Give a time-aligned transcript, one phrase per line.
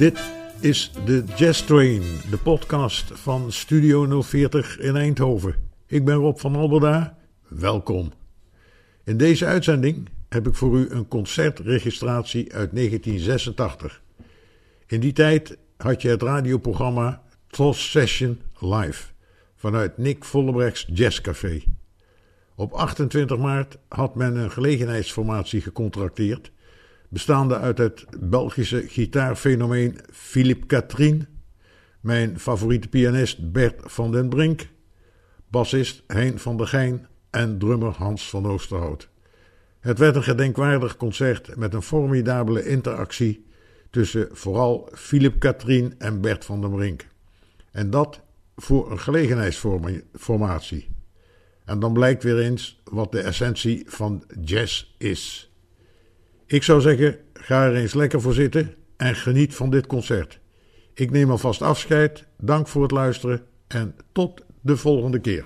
[0.00, 0.30] Dit
[0.60, 5.54] is de Jazz Train, de podcast van Studio 040 in Eindhoven.
[5.86, 7.18] Ik ben Rob van Alberda,
[7.48, 8.12] welkom.
[9.04, 14.02] In deze uitzending heb ik voor u een concertregistratie uit 1986.
[14.86, 19.04] In die tijd had je het radioprogramma Tross Session Live
[19.56, 21.62] vanuit Nick Vollebrechts Jazzcafé.
[22.54, 26.50] Op 28 maart had men een gelegenheidsformatie gecontracteerd,
[27.10, 31.26] bestaande uit het Belgische gitaarfenomeen Philippe Katrien,
[32.00, 34.68] mijn favoriete pianist Bert van den Brink,
[35.48, 39.08] bassist Hein van der Geijn en drummer Hans van Oosterhout.
[39.80, 43.46] Het werd een gedenkwaardig concert met een formidabele interactie
[43.90, 47.06] tussen vooral Philippe Katrien en Bert van den Brink.
[47.70, 48.20] En dat
[48.56, 50.88] voor een gelegenheidsformatie.
[51.64, 55.49] En dan blijkt weer eens wat de essentie van jazz is.
[56.50, 60.40] Ik zou zeggen, ga er eens lekker voor zitten en geniet van dit concert.
[60.94, 65.44] Ik neem alvast afscheid, dank voor het luisteren en tot de volgende keer.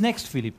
[0.00, 0.54] Next, Philip?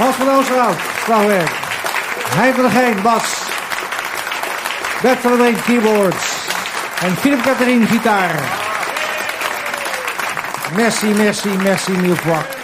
[0.00, 1.50] Hans van Oosterhout, slagwerk.
[2.36, 3.22] Hein van der Geen, bas.
[5.02, 6.24] Bert van der Brink, keyboards.
[7.02, 8.34] En Philip Catherine, gitaar.
[10.74, 12.59] Merci, merci, merci mille.